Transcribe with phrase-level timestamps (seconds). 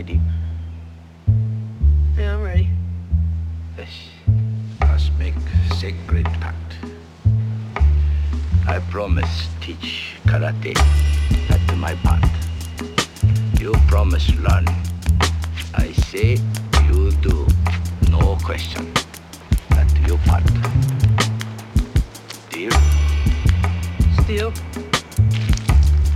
[0.00, 0.18] Ready?
[2.16, 2.70] Yeah, I'm ready.
[3.76, 3.90] Yes.
[4.80, 5.34] Let's make
[5.74, 6.72] sacred pact.
[8.66, 10.72] I promise teach karate.
[11.48, 12.24] That's my part.
[13.60, 14.64] You promise learn.
[15.74, 16.38] I say
[16.86, 17.46] you do.
[18.10, 18.90] No question.
[19.68, 20.44] That's your part.
[22.48, 22.72] Deal?
[24.22, 24.50] Steel.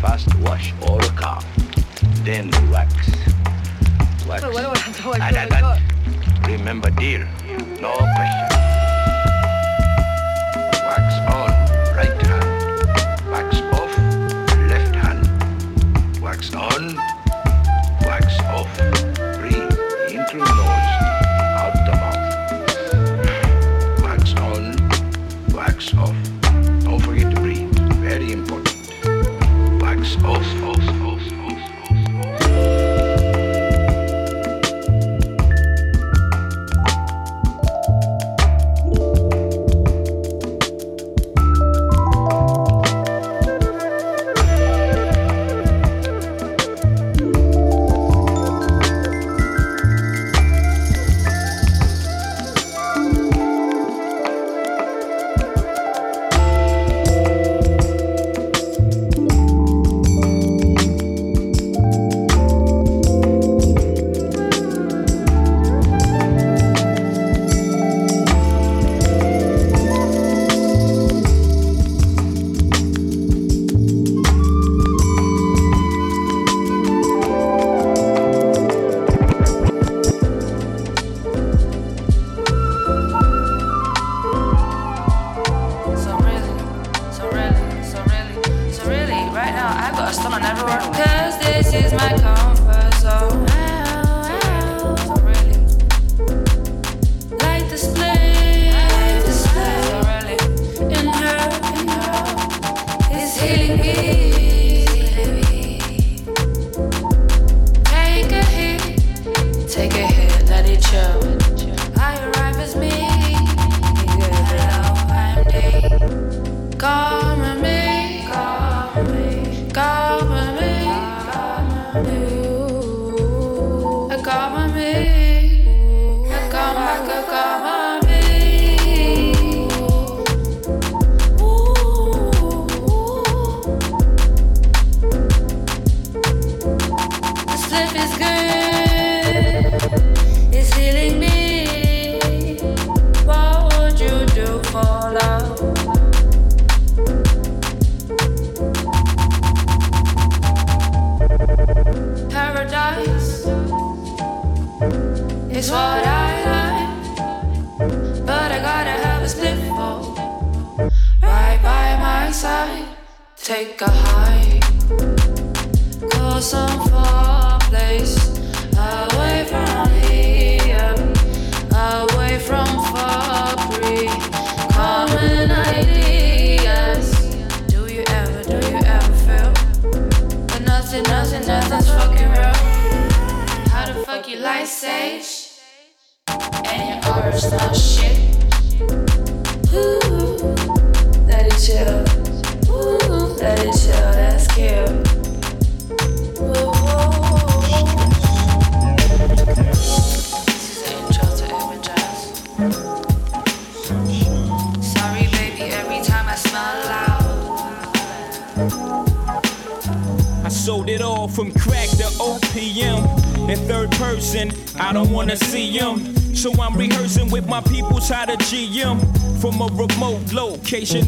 [0.00, 1.42] First wash all car.
[2.24, 3.03] Then wax.
[4.26, 4.42] Wax.
[4.42, 5.76] What I have to like fill that- the car?
[5.76, 7.20] that- Remember deal.
[7.80, 8.53] No question.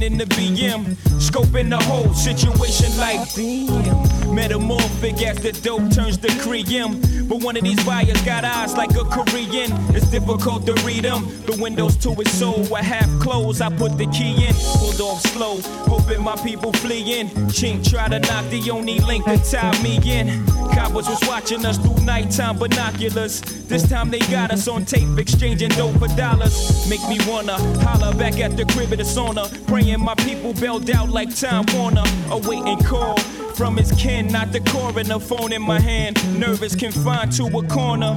[0.06, 0.94] In the BM.
[1.18, 4.15] Scoping the whole situation like.
[4.36, 7.00] Metamorphic as the dope turns to cream.
[7.26, 9.72] But one of these buyers got eyes like a Korean.
[9.96, 11.24] It's difficult to read them.
[11.46, 13.62] The windows to his soul were half closed.
[13.62, 15.56] I put the key in, pulled off slow,
[15.88, 17.28] hoping my people flee in.
[17.48, 20.44] Chink try to knock the only link that tied me in.
[20.74, 23.40] Coppers was watching us through nighttime binoculars.
[23.40, 26.86] This time they got us on tape, exchanging dope for dollars.
[26.90, 29.48] Make me wanna holler back at the crib of the sauna.
[29.66, 32.04] Praying my people bailed out like Time Warner.
[32.30, 33.16] Awaiting call
[33.56, 35.18] from his kin, not the coroner.
[35.18, 38.14] Phone in my hand, nervous, confined to a corner.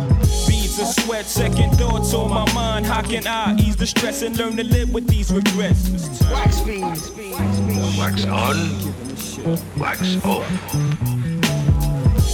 [0.47, 2.86] Beads of sweat, second thoughts on my mind.
[2.86, 5.89] How can I ease the stress and learn to live with these regrets?
[6.30, 7.12] Wax fiends.
[7.97, 8.57] Wax on,
[9.77, 10.45] wax off.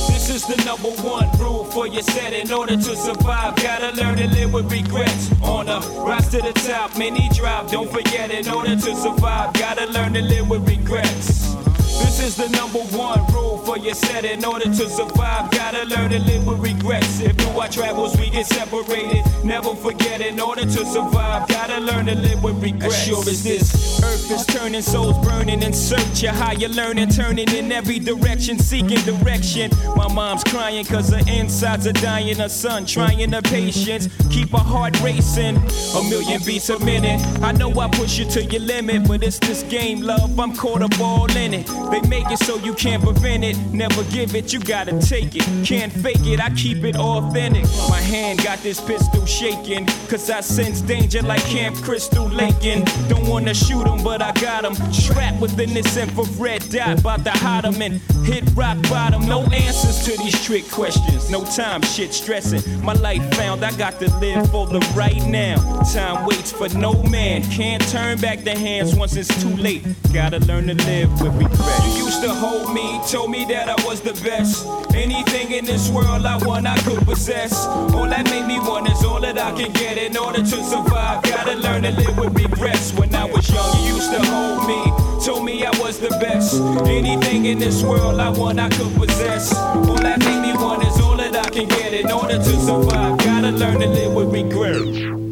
[0.09, 3.55] This is the number one rule for your set in order to survive.
[3.57, 5.31] Gotta learn to live with regrets.
[5.43, 7.69] On a rise to the top, many drop.
[7.69, 11.53] Don't forget, in order to survive, gotta learn to live with regrets.
[11.99, 15.49] This is the number one rule for your set in order to survive.
[15.51, 17.19] Gotta learn to live with regrets.
[17.19, 21.47] If through our travels we get separated, never forget in order to survive.
[21.47, 22.95] Gotta learn to live with regrets.
[22.95, 27.49] As sure as this earth is turning, souls burning in search of higher learning, turning
[27.49, 29.71] in every direction, seeking direction.
[29.95, 32.37] My mom's crying cause her insides are dying.
[32.37, 35.57] Her son trying her patience, keep her heart racing.
[35.95, 37.21] A million beats a minute.
[37.41, 40.39] I know I push you to your limit, but it's this game, love.
[40.39, 41.67] I'm caught up all in it.
[41.91, 43.57] They make it so you can't prevent it.
[43.71, 45.43] Never give it, you gotta take it.
[45.65, 47.63] Can't fake it, I keep it authentic.
[47.89, 52.83] My hand got this pistol shaking, cause I sense danger like Camp Crystal Lakin.
[53.07, 54.75] Don't wanna shoot him, but I got him.
[54.93, 59.25] Trapped within this infrared dot, about to hide him and hit rock bottom.
[59.25, 62.61] No answers to these trick questions, no time, shit stressing.
[62.83, 65.55] My life found, I got to live for the right now.
[65.93, 69.83] Time waits for no man, can't turn back the hands once it's too late.
[70.13, 71.94] Gotta learn to live with regret.
[71.95, 74.67] Used to hold me, told me that I was the best.
[74.93, 77.65] Anything in this world I want, I could possess.
[77.65, 81.23] All that made me want is all that I can get in order to survive.
[81.23, 82.93] Gotta learn to live with regrets.
[82.93, 86.61] When I was young, you used to hold me, told me I was the best.
[86.85, 89.55] Anything in this world I want, I could possess.
[89.55, 93.17] All that made me want is all that I can get in order to survive.
[93.19, 95.24] Gotta learn to live with regrets.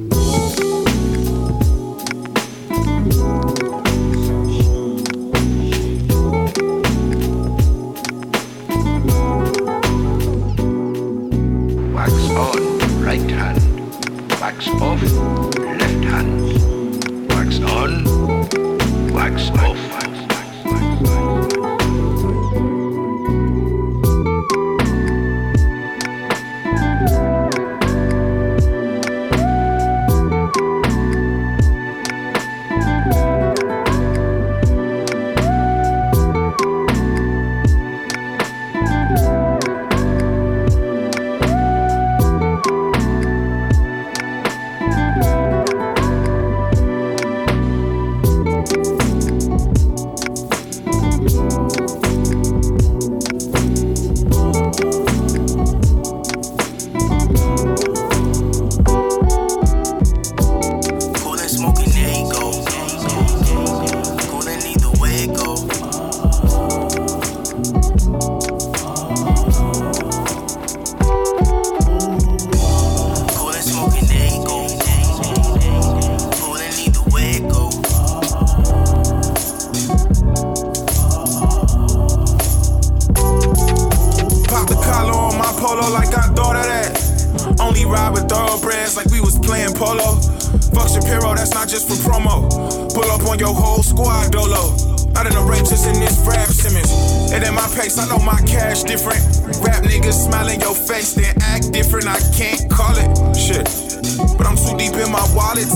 [14.59, 15.32] tracks of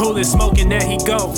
[0.00, 0.06] go.
[0.06, 1.34] Cool and smoking, there he go.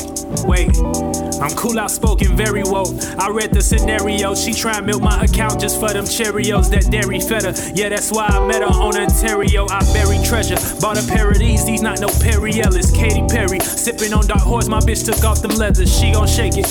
[0.47, 1.32] Wait.
[1.43, 2.95] I'm cool, outspoken, very woke.
[3.19, 4.33] I read the scenario.
[4.37, 7.55] She try and milk my account just for them Cheerios that dairy fed her.
[7.75, 9.67] Yeah, that's why I met her on Ontario.
[9.69, 10.55] I buried treasure.
[10.81, 12.93] Bought a pair of these, these not no Perry Ellis.
[12.93, 13.59] Katy Perry.
[13.59, 15.91] Sipping on dark horse, my bitch took off them leathers.
[15.91, 16.71] She gon' shake it.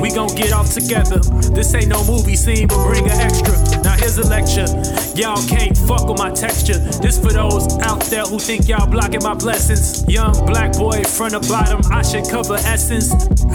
[0.00, 1.18] We gon' get off together.
[1.52, 3.52] This ain't no movie scene, but bring an extra.
[3.82, 4.66] Now here's a lecture.
[5.14, 6.78] Y'all can't fuck with my texture.
[7.02, 10.08] This for those out there who think y'all blocking my blessings.
[10.08, 13.12] Young black boy, from the bottom, I should cover essence.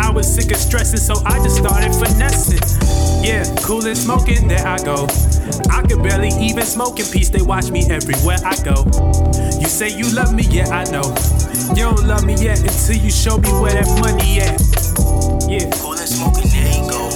[0.10, 2.60] Was sick of stressing, so I just started finessing.
[3.24, 5.08] Yeah, cool and smoking, there I go.
[5.72, 8.86] I could barely even smoke in peace, they watch me everywhere I go.
[9.60, 11.16] You say you love me, yeah, I know.
[11.76, 14.60] You don't love me yet until you show me where that money at.
[15.50, 15.70] Yeah.
[15.82, 17.10] Cool and smoking, there you go.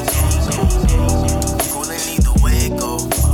[1.71, 3.26] Cool and either way it go.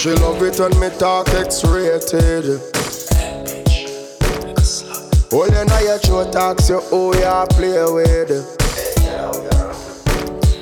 [0.00, 2.58] She love it when me talk X-rated.
[5.30, 8.30] Oh, you know your show talks you who you play with.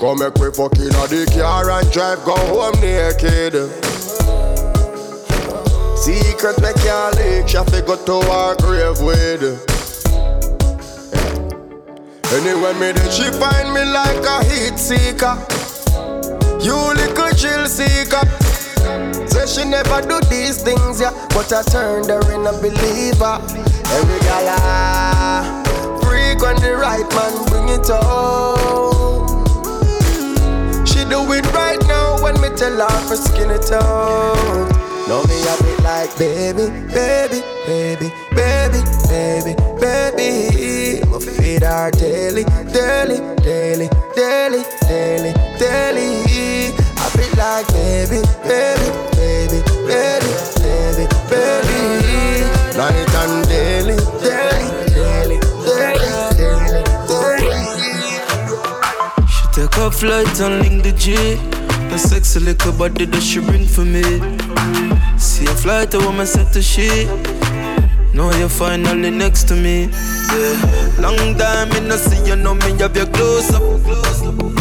[0.01, 3.55] Come make we fuck inna the car and drive go home naked.
[5.97, 9.45] Secret make your leak, she fi go to our grave with.
[12.35, 15.39] Anyway, me then she find me like a heat seeker.
[16.61, 18.48] You little chill seeker.
[19.49, 21.13] She never do these things, yeah.
[21.31, 23.41] But I turned her in a believer.
[23.97, 25.65] Every gal ah,
[26.03, 29.47] freak when the right man bring it home.
[30.85, 34.69] She do it right now when me tell her for skin it out.
[35.09, 41.01] Know me a bit like baby, baby, baby, baby, baby, baby.
[41.09, 46.88] Me feed her daily, daily, daily, daily, daily, daily.
[47.19, 50.31] Feel like baby, baby baby, baby,
[50.63, 51.81] baby, baby.
[52.77, 56.09] Night and daily, daily, daily, daily,
[56.39, 57.67] daily, daily.
[59.27, 61.07] She take a flight and link the G.
[61.91, 64.03] The sexy little body that she bring for me.
[65.19, 67.07] See a flight, a woman set to she.
[68.15, 69.89] Now you're finally next to me.
[70.33, 70.93] Yeah.
[70.99, 74.58] Long time in no see you know me have your close up.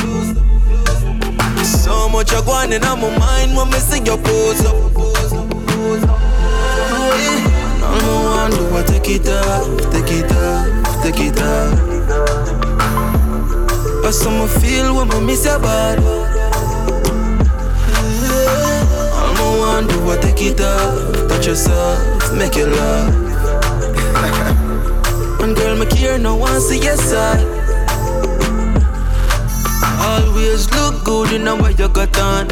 [2.07, 4.73] So much I go on in my mind when me see your pose up.
[4.73, 5.11] All
[7.99, 11.75] me want do I take it off, take it off, take it off.
[14.05, 16.01] I saw me feel when me miss your body.
[19.41, 23.13] All want do I take it off, touch yourself, make you love.
[25.41, 27.56] and girl, me care no one see your side.
[30.17, 32.47] Always look good in what you got on.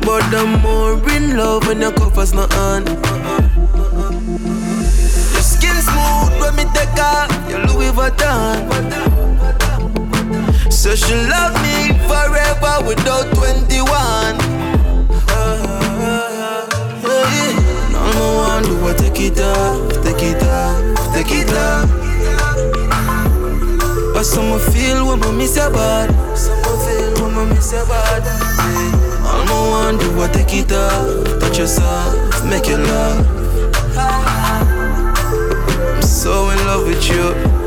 [0.00, 2.86] But I'm more in love when your covers not on.
[5.34, 8.56] Your skin smooth when me take off your Louis Vuitton.
[10.70, 14.36] So she love me forever without 21.
[17.92, 22.05] No, no one do take it off, take it off, take it off.
[24.26, 26.12] Some feel when I miss your body.
[26.34, 28.28] Some feel when I miss your body.
[29.24, 33.24] All my want do I take it off, touch yourself, make you love.
[35.94, 37.65] I'm so in love with you.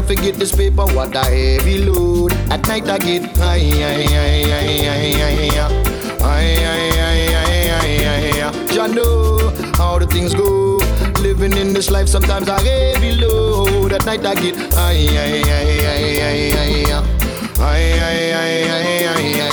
[0.00, 2.32] To get this paper, what a heavy load.
[2.50, 5.50] At night I get high, high, high, high, high,
[6.18, 10.78] high, high, high, high, high, You know how the things go.
[11.20, 13.92] Living in this life, sometimes I heavy load.
[13.92, 17.12] At night I get high, high, high, high, high, high,
[17.58, 19.51] high, high, high, high,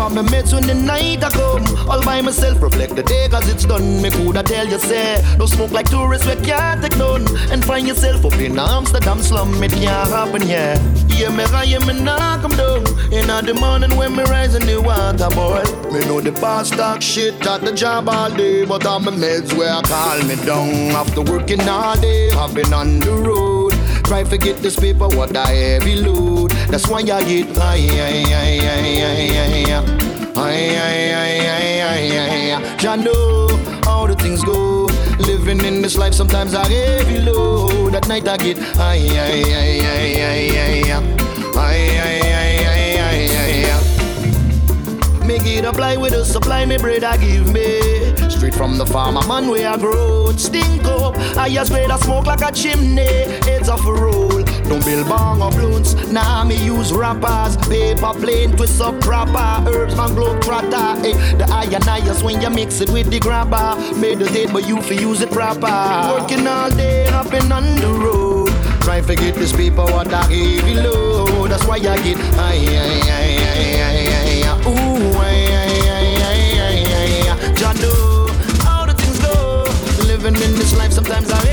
[0.00, 1.62] Pop me meds when the night I come.
[1.86, 4.00] All by myself, reflect the day cause it's done.
[4.00, 7.26] Me coulda tell you say, don't smoke like tourists, we can't take none.
[7.52, 10.80] And find yourself up in Amsterdam slum, it can't happen, yeah.
[11.18, 12.86] Yeah, me high, me knock come down.
[13.12, 15.64] In the morning when me rise in the water, boy.
[15.92, 19.52] Me know the boss talk shit at the job all day, but I'm the meds
[19.52, 20.96] where I call me down.
[20.96, 23.49] After working all day, I've been on the road.
[24.10, 26.50] Try forget this paper, what I heavy load.
[26.66, 29.36] That's why I get high, high, high, high,
[32.96, 33.46] know
[33.84, 34.86] how the things go.
[35.20, 37.94] Living in this life, sometimes I heavy load.
[37.94, 38.98] At night I get high,
[45.24, 47.89] Make it apply with the supply, me bread I give me.
[48.40, 50.32] Straight from the farmer man where I grow.
[50.32, 53.02] Stink up, I just grade a smoke like a chimney.
[53.02, 54.30] It's off a roll.
[54.64, 55.92] Don't build bong or balloons.
[56.10, 57.58] Now nah, me use rappers.
[57.68, 59.68] Paper plane, twist up proper.
[59.68, 60.98] Herbs, man, globe trotter.
[61.02, 61.34] Hey, eh.
[61.36, 63.76] the ionize when you mix it with the grabber.
[64.00, 65.66] Meditate, but you fi use it proper.
[66.10, 68.48] Working all day, hopping on the road.
[68.80, 71.46] Trying to get this paper what I give you low.
[71.46, 74.09] That's why I get high, high, high, high, high,
[80.90, 81.49] sometimes I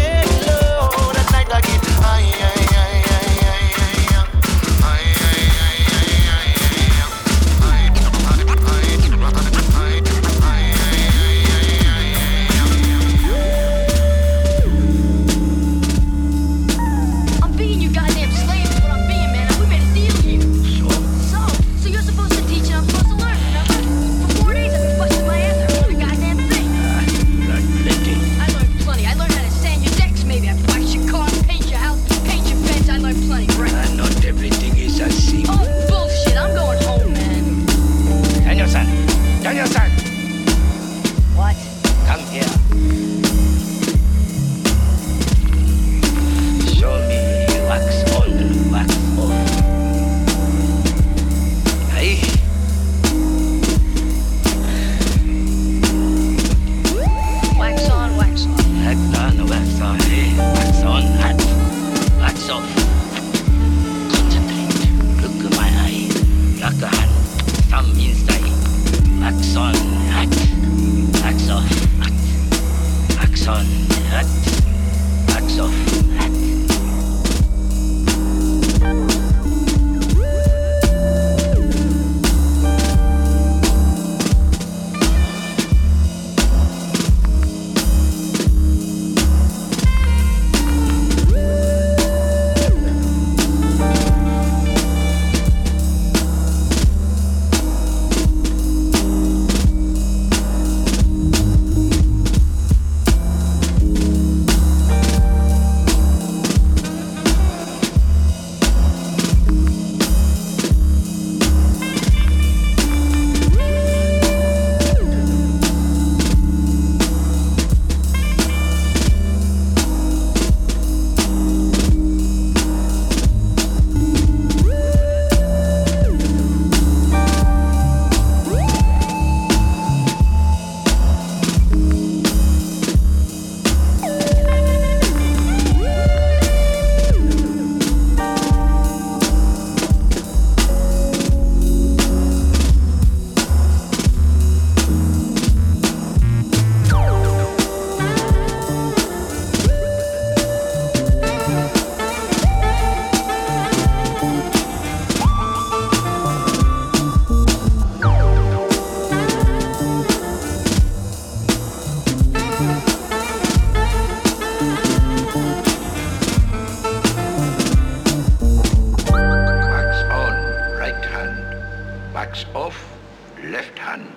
[172.57, 172.97] off,
[173.43, 174.11] left hand.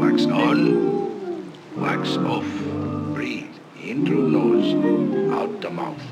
[0.00, 0.60] Wax on,
[1.76, 2.46] wax off.
[3.14, 4.68] Breathe in through nose,
[5.34, 6.04] out the mouth.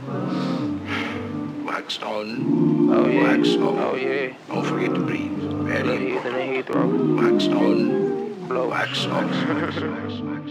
[1.65, 3.23] Wax on, oh, yeah.
[3.23, 3.79] wax off.
[3.79, 4.35] Oh, yeah.
[4.49, 5.39] Don't forget to breathe.
[5.63, 7.23] Very important.
[7.23, 8.08] Wax on.
[8.49, 8.69] Blow.
[8.71, 9.31] Wax off.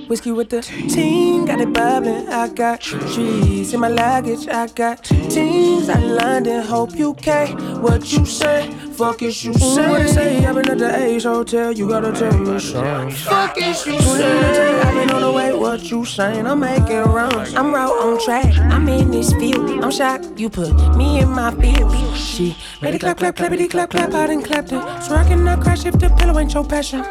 [0.08, 2.28] Whiskey with the team, got it bubbling.
[2.30, 4.48] I got trees in my luggage.
[4.48, 6.64] I got teams out in London.
[6.64, 7.48] Hope you care
[7.82, 8.72] what you say.
[8.94, 9.90] Fuck is you say?
[9.90, 10.46] What it say?
[10.46, 11.72] I've been at the Ace Hotel.
[11.72, 13.12] You gotta tell me something.
[13.12, 14.82] Fuck is you say?
[14.82, 15.54] I've been on the way.
[15.54, 16.46] What you saying?
[16.46, 17.56] I'm making rounds.
[17.56, 18.56] I'm right on track.
[18.58, 19.84] I'm in this field.
[19.84, 22.16] I'm shocked you put me in my field.
[22.16, 24.14] She ready clap clap clappity clap clap.
[24.14, 24.82] I done clapped it.
[25.04, 27.04] So I cannot crash if the pillow ain't your passion.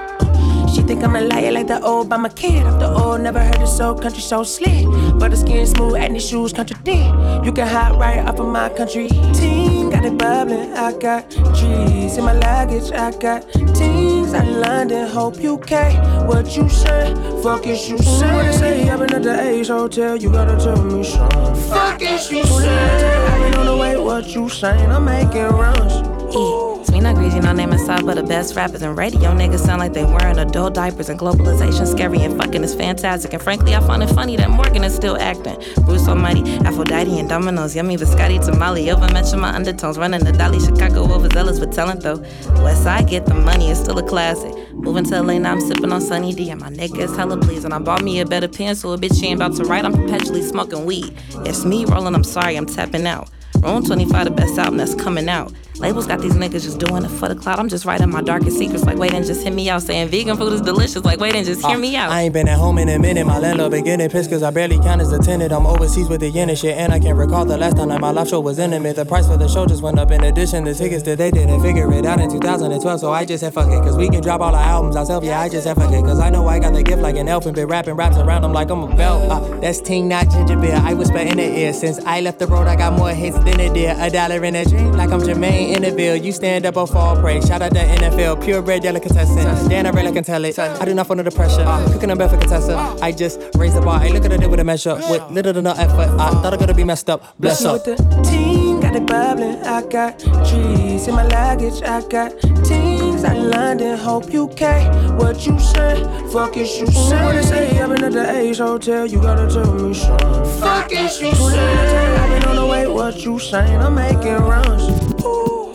[0.87, 2.62] Think I'm a liar like the old Obama kid.
[2.64, 4.87] After all, never heard it so country so slick.
[5.18, 7.44] But the skin smooth and the shoes contradict.
[7.44, 9.09] You can hide right up in my country.
[9.35, 10.72] Team got it bubbling.
[10.75, 12.92] I got trees in my luggage.
[12.92, 15.09] I got teens out in London.
[15.09, 15.90] Hope you care
[16.25, 17.12] what you say.
[17.42, 18.33] Fuck is you say?
[18.33, 18.88] What it say?
[18.88, 20.16] I've been at the Ace Hotel.
[20.16, 21.55] You gotta tell me something.
[21.68, 22.68] Fuck is you say?
[22.68, 23.96] I've been on the way.
[23.96, 24.88] What you saying?
[24.92, 25.94] I'm making runs.
[26.33, 26.65] E.
[26.96, 29.92] Me not greasy, no name inside, but the best rappers and radio niggas sound like
[29.92, 33.35] they wearing adult diapers and globalization scary and fucking is fantastic.
[33.35, 35.62] And frankly, I find it funny that Morgan is still acting.
[35.85, 38.90] Bruce Almighty, Aphrodite and Dominoes, yummy biscotti tamale.
[38.90, 42.16] Over mention my undertones, running the Dolly Chicago overzealous with talent though.
[42.64, 44.54] West Side get the money, it's still a classic.
[44.72, 47.66] Moving to LA now, I'm sipping on Sunny D, and my nigga is hella pleased.
[47.66, 49.85] And I bought me a better pen, so a bitch she ain't about to write.
[49.85, 51.14] I'm perpetually smoking weed.
[51.44, 53.28] It's me rolling, I'm sorry, I'm tapping out.
[53.61, 55.52] Room 25, the best album that's coming out.
[55.78, 57.58] Labels got these niggas just doing it for the cloud.
[57.58, 59.82] I'm just writing my darkest secrets, like wait and just hit me out.
[59.82, 62.10] Saying vegan food is delicious, like wait and just hear me out.
[62.10, 63.26] I ain't been at home in a minute.
[63.26, 65.52] My landlord been getting pissed cause I barely count as a tenant.
[65.52, 66.76] I'm overseas with the yen and shit.
[66.78, 68.96] And I can't recall the last time that my live show was intimate.
[68.96, 70.64] The price for the show just went up in addition.
[70.64, 73.00] The tickets that they didn't figure it out in 2012.
[73.00, 73.82] So I just said fuck it.
[73.82, 75.26] Cause we can drop all our albums ourselves.
[75.26, 76.02] Yeah, I just said fuck it.
[76.02, 78.42] Cause I know I got the gift like an elf and been rapping raps around
[78.42, 79.30] them like I'm a belt.
[79.30, 80.80] Uh, that's ting, not ginger beer.
[80.82, 81.74] I whisper in the ear.
[81.74, 83.94] Since I left the road, I got more hits than a deer.
[83.98, 86.16] A dollar in a drink like I'm Jermaine in the bill.
[86.16, 87.40] You stand up or fall prey.
[87.40, 89.68] Shout out the NFL, purebred delicatessen.
[89.68, 90.59] Dan, I really can tell it.
[90.59, 91.64] I do not fall under the pressure.
[91.92, 93.02] Cooking up for contestant.
[93.02, 94.00] I just raise the bar.
[94.00, 94.94] I look at it with a measure.
[95.11, 96.09] With little to no effort.
[96.18, 97.38] I thought I could be messed up.
[97.38, 97.87] Bless up.
[97.87, 99.62] With the team, got it bubbling.
[99.62, 101.83] I got trees in my luggage.
[101.83, 103.98] I got teams out in London.
[103.98, 106.02] Hope you care what you say.
[106.33, 107.24] Fuck is you say?
[107.24, 107.79] What it say?
[107.81, 109.07] I've been at the Ace Hotel.
[109.07, 110.61] You gotta tell me something.
[110.61, 111.59] Fuck is you say?
[111.59, 112.87] I've been on the way.
[112.87, 113.81] What you saying?
[113.81, 115.06] I'm making runs.
[115.26, 115.65] Ooh.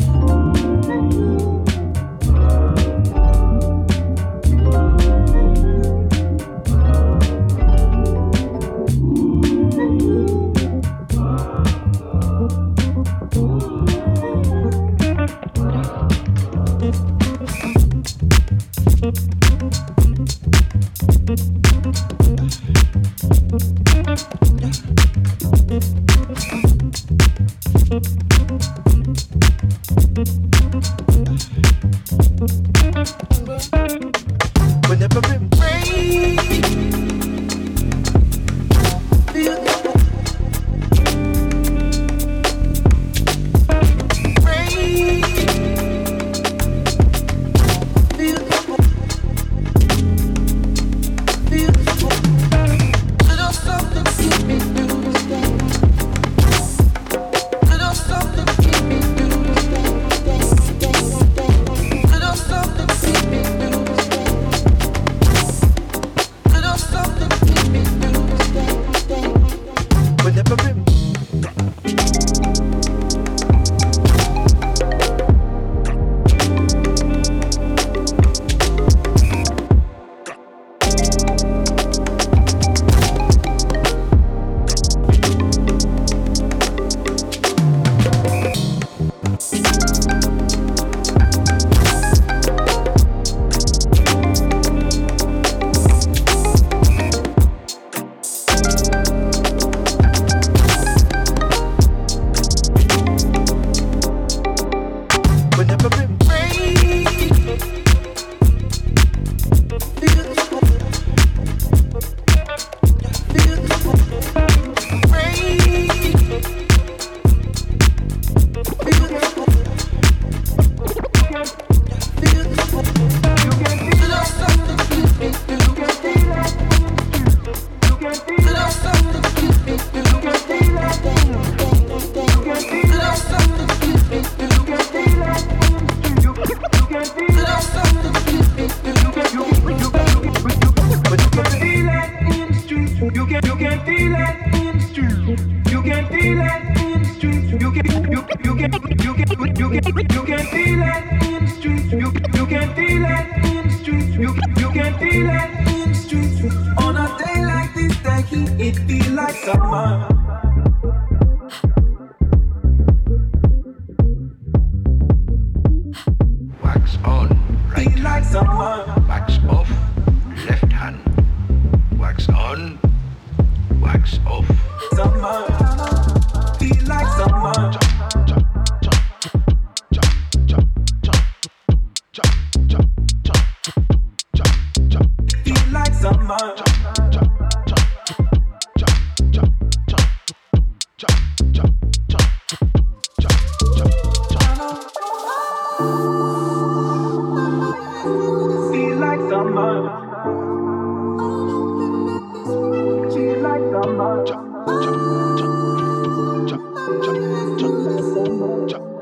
[208.67, 209.00] Chao.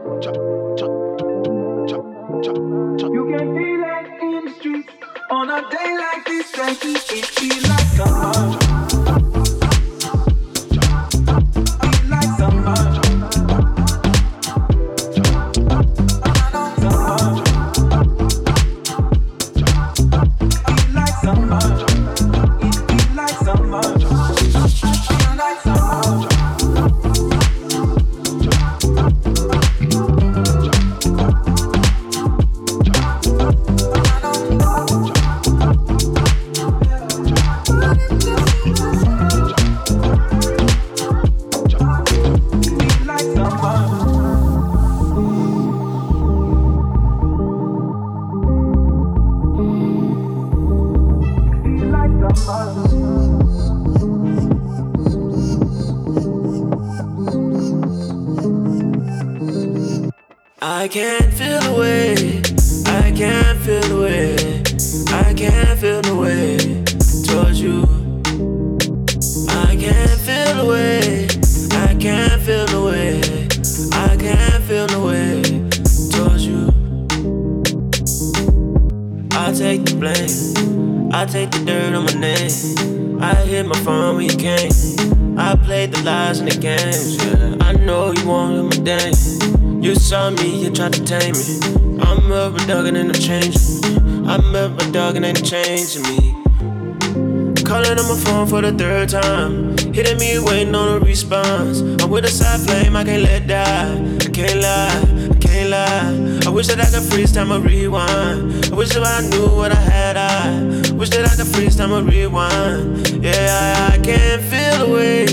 [98.80, 99.78] third time.
[99.94, 101.82] Hitting me, waiting on a response.
[102.02, 103.92] I'm with a side flame, I can't let die.
[104.26, 106.48] I can't lie, I can't lie.
[106.48, 108.72] I wish that I could freeze time and rewind.
[108.72, 110.16] I wish that I knew what I had.
[110.16, 113.22] I wish that I could freeze time and rewind.
[113.22, 115.24] Yeah, I, I can't feel the way.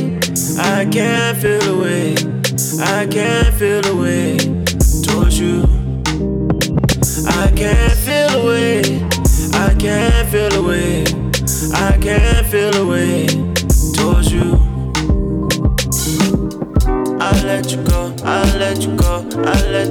[0.59, 2.15] I can't feel the way.
[2.83, 4.39] I can't feel the way
[5.07, 5.63] towards you.
[7.41, 7.96] I can't.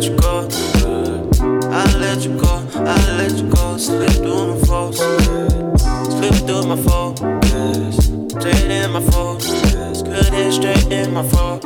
[0.05, 0.47] you go.
[1.71, 2.67] I let you go.
[2.75, 3.77] I let you go.
[3.77, 4.97] Slip through my foes.
[4.97, 7.19] Slip through my foes.
[8.29, 9.47] Straight in my foes.
[10.03, 11.63] Good hit straight in my foes.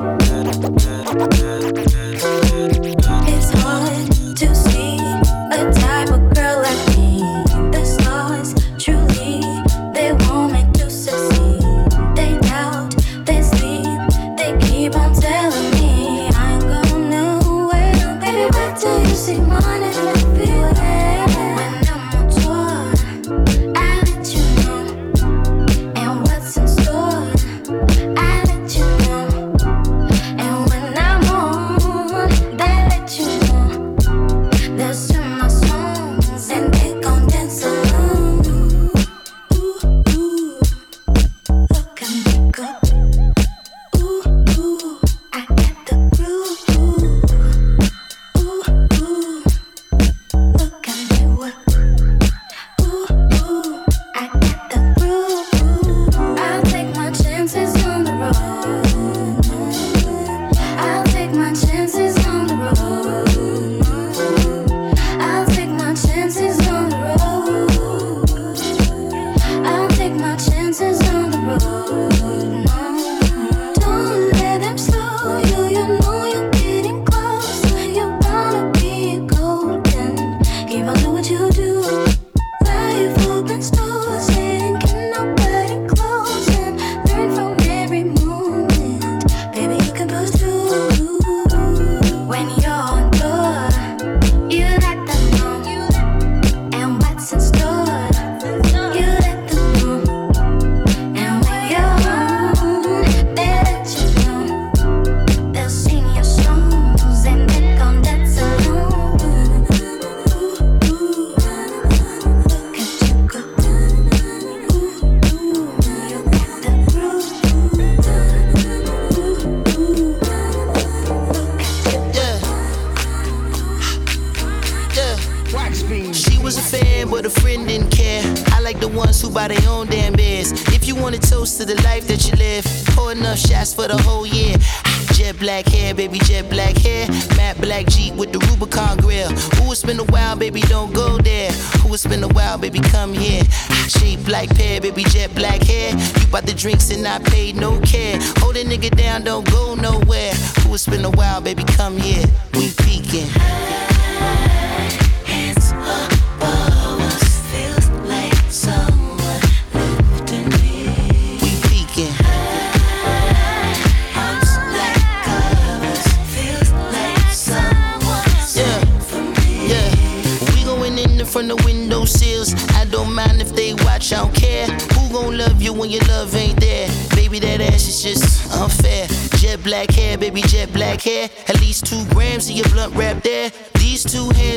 [144.39, 145.91] Like baby, jet black hair.
[145.91, 148.17] You bought the drinks and I paid no care.
[148.38, 150.34] Hold a nigga down, don't go nowhere.
[150.65, 152.25] Ooh, it's been a while, baby, come here.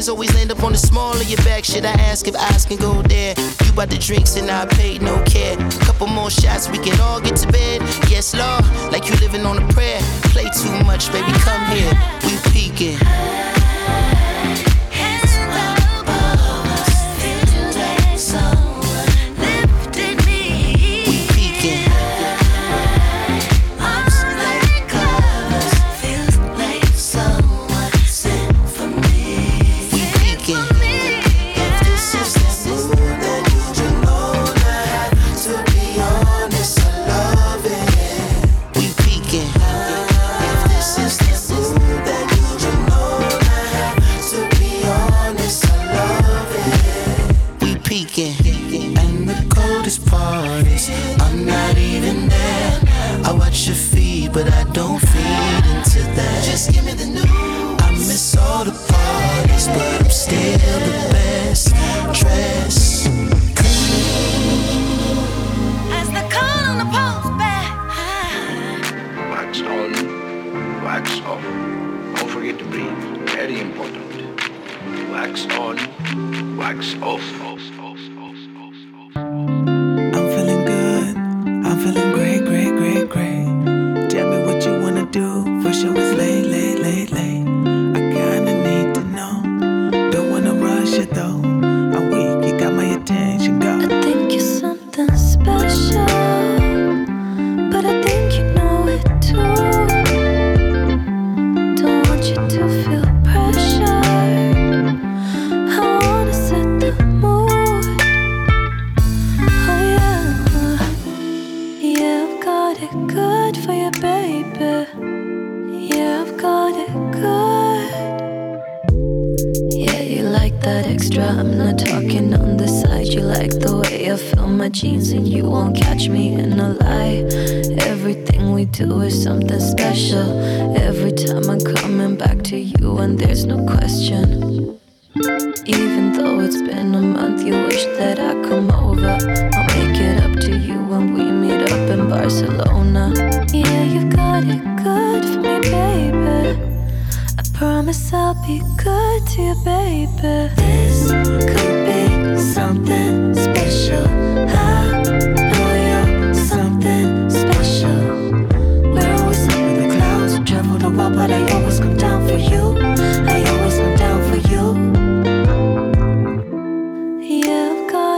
[0.03, 1.65] Hands always land up on the small of your back.
[1.65, 3.35] Should I ask if eyes can go there?
[3.65, 5.57] You bought the drinks and I paid no care.
[5.87, 7.81] Couple more shots, we can all get to bed.
[8.11, 10.01] Yes, Lord, like you living on a prayer.
[10.35, 11.93] Play too much, baby, come here.
[12.25, 13.52] We peeking.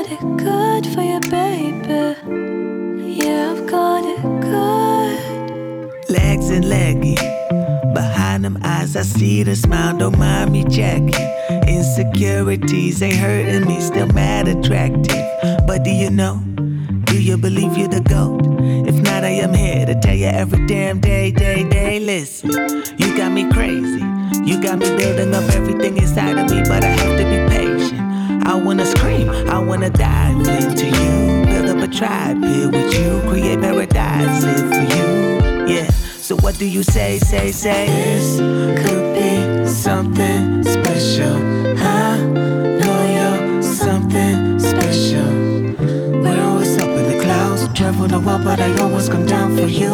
[0.04, 2.14] Got it good for you, baby.
[3.16, 6.10] Yeah, I've got it good.
[6.10, 7.16] Legs and leggy.
[7.94, 9.96] Behind them eyes, I see the smile.
[9.96, 11.14] Don't mind me checking.
[11.66, 15.66] Insecurities ain't hurting me, still mad attractive.
[15.66, 16.42] But do you know?
[17.06, 18.42] Do you believe you're the GOAT?
[18.86, 22.00] If not, I am here to tell you every damn day, day, day.
[22.00, 22.50] Listen,
[22.98, 24.04] you got me crazy.
[24.44, 27.63] You got me building up everything inside of me, but I have to be patient.
[28.46, 31.44] I wanna scream, I wanna dive into you.
[31.46, 35.66] Build up a tribe here with you, create paradise live for you.
[35.66, 35.88] Yeah,
[36.18, 37.86] so what do you say, say, say?
[37.86, 38.38] This
[38.82, 41.36] could be something special.
[41.78, 42.20] I
[42.80, 45.30] know you're something special.
[46.22, 49.66] We're always up in the clouds, travel the world, but I always come down for
[49.66, 49.92] you.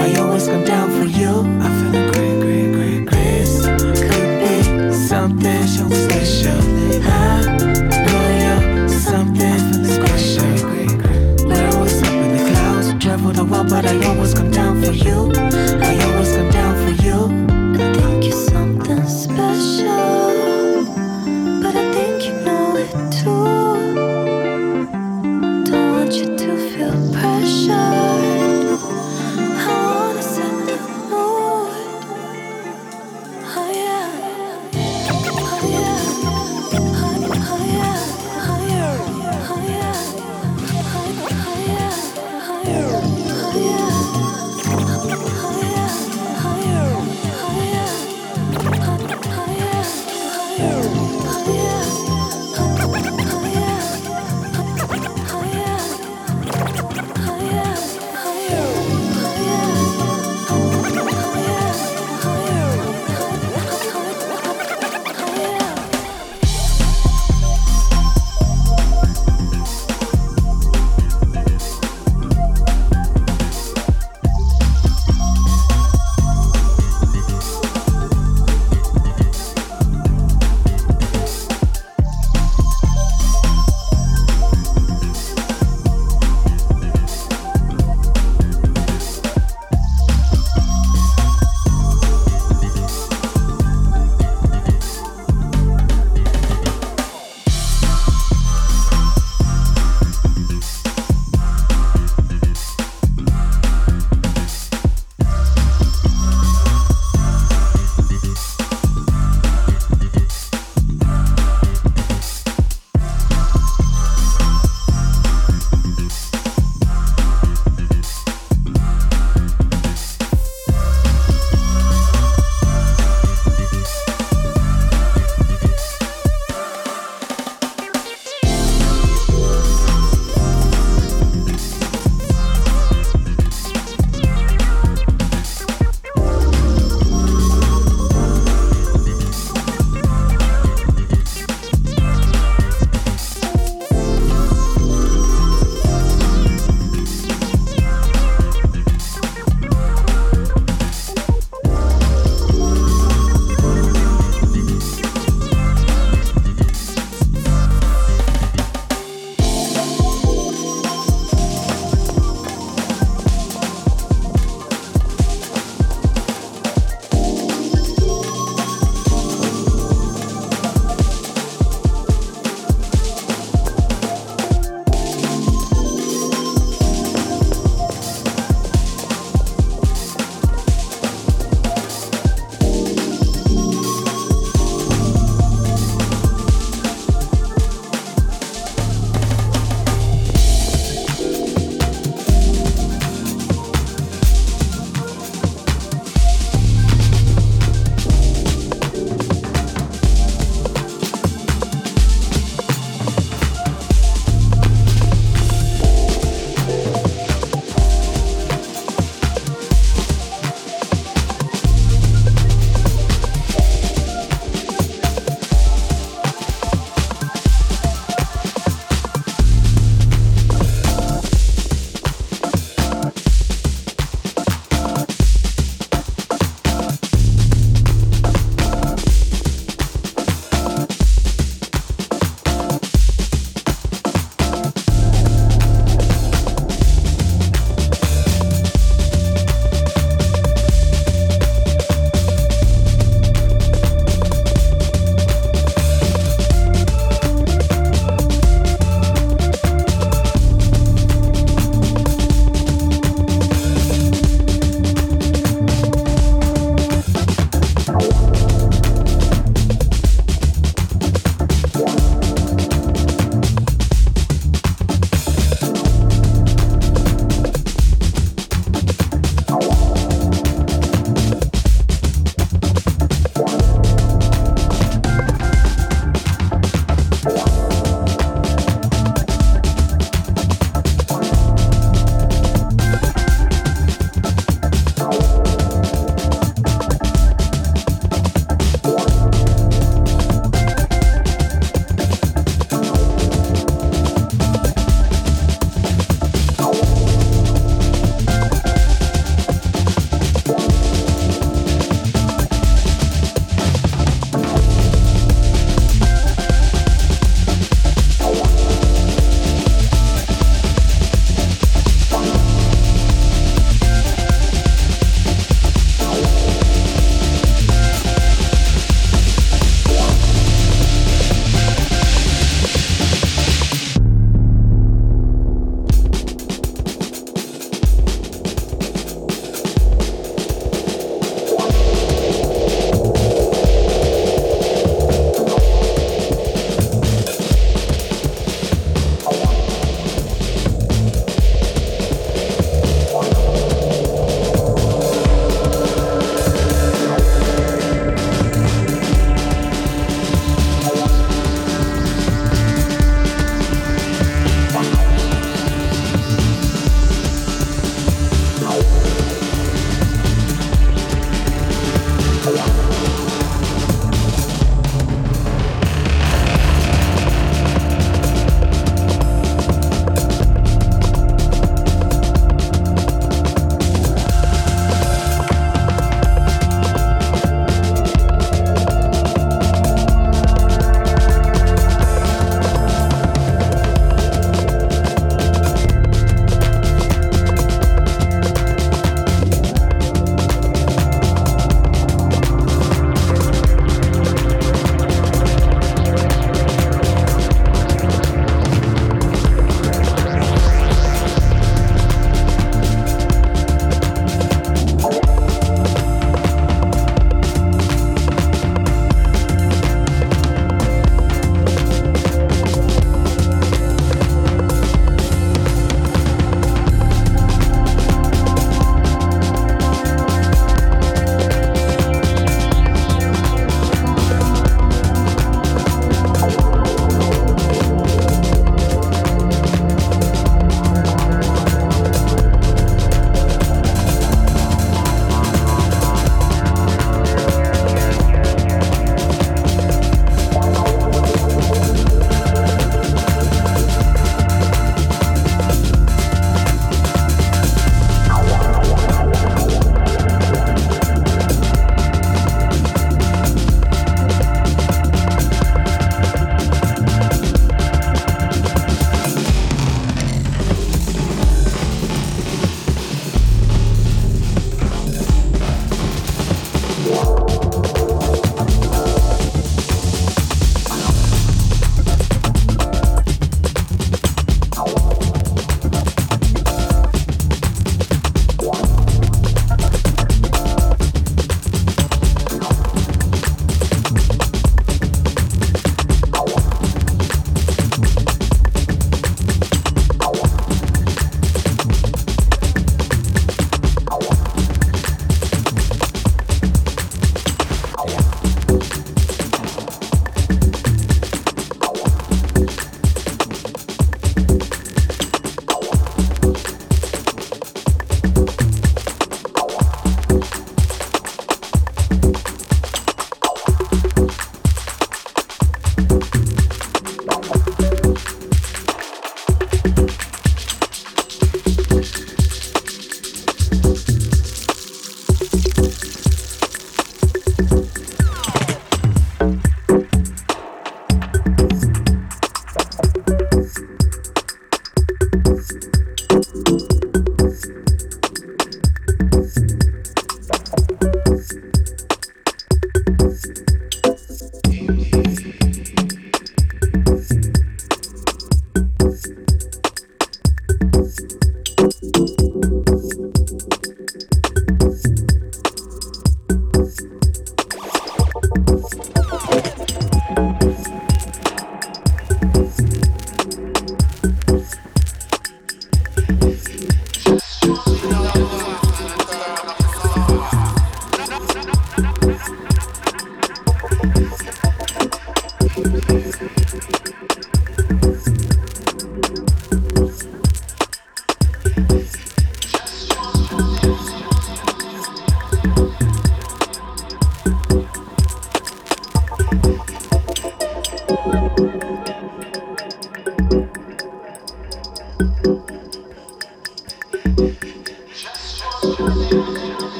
[0.00, 1.28] I always come down for you.
[1.62, 3.44] I'm feeling great, great, great, great.
[3.44, 3.66] This
[4.00, 6.60] could be something special.
[7.06, 7.73] I
[13.86, 15.30] I always come down for you.
[15.36, 16.13] I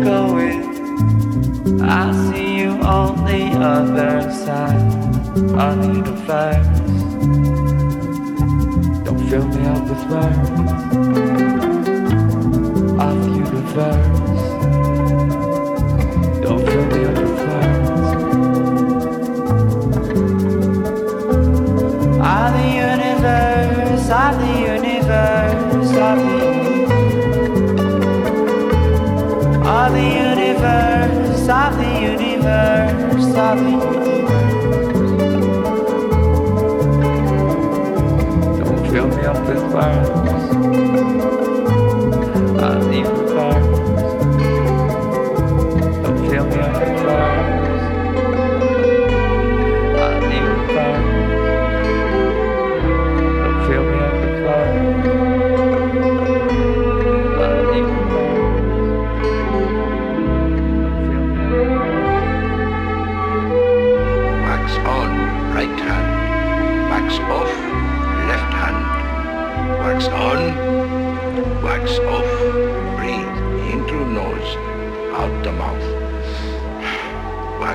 [0.00, 0.60] going.
[1.80, 4.80] I see you on the other side
[5.58, 6.80] of the universe.
[9.04, 10.50] Don't fill me up with words
[13.02, 14.42] of the universe.
[16.42, 17.90] Don't fill me up with words.
[22.32, 26.41] Of the universe, of the universe, of the
[33.32, 33.80] sabem.
[38.58, 40.21] Don't kill me, I'm this fire.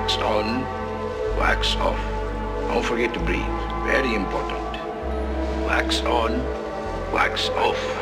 [0.08, 0.62] wax on,
[1.38, 2.00] wax off.
[2.70, 3.44] Don't forget to breathe.
[3.84, 4.72] Very important.
[5.66, 6.32] Wax on,
[7.12, 7.97] wax off.